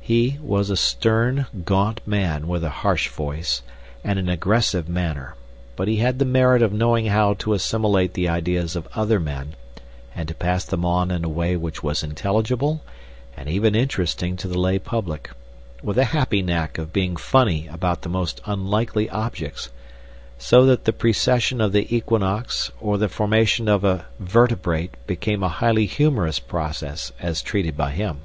He 0.00 0.38
was 0.40 0.70
a 0.70 0.76
stern, 0.76 1.46
gaunt 1.64 2.00
man, 2.06 2.46
with 2.46 2.62
a 2.62 2.70
harsh 2.86 3.08
voice, 3.08 3.62
and 4.04 4.16
an 4.16 4.28
aggressive 4.28 4.88
manner, 4.88 5.34
but 5.74 5.88
he 5.88 5.96
had 5.96 6.20
the 6.20 6.24
merit 6.24 6.62
of 6.62 6.72
knowing 6.72 7.06
how 7.06 7.34
to 7.40 7.52
assimilate 7.52 8.14
the 8.14 8.28
ideas 8.28 8.76
of 8.76 8.86
other 8.94 9.18
men, 9.18 9.56
and 10.14 10.28
to 10.28 10.36
pass 10.36 10.64
them 10.64 10.84
on 10.84 11.10
in 11.10 11.24
a 11.24 11.28
way 11.28 11.56
which 11.56 11.82
was 11.82 12.04
intelligible 12.04 12.80
and 13.36 13.48
even 13.48 13.74
interesting 13.74 14.36
to 14.36 14.46
the 14.46 14.56
lay 14.56 14.78
public, 14.78 15.30
with 15.82 15.98
a 15.98 16.04
happy 16.14 16.42
knack 16.42 16.78
of 16.78 16.92
being 16.92 17.16
funny 17.16 17.66
about 17.66 18.02
the 18.02 18.08
most 18.08 18.40
unlikely 18.46 19.10
objects, 19.10 19.70
so 20.38 20.64
that 20.64 20.84
the 20.84 20.92
precession 20.92 21.60
of 21.60 21.72
the 21.72 21.92
Equinox 21.92 22.70
or 22.80 22.98
the 22.98 23.08
formation 23.08 23.66
of 23.66 23.82
a 23.82 24.06
vertebrate 24.20 24.94
became 25.08 25.42
a 25.42 25.48
highly 25.48 25.86
humorous 25.86 26.38
process 26.38 27.10
as 27.18 27.42
treated 27.42 27.76
by 27.76 27.90
him. 27.90 28.20